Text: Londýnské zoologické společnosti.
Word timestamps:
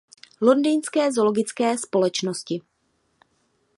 Londýnské 0.41 1.11
zoologické 1.11 1.77
společnosti. 1.77 2.61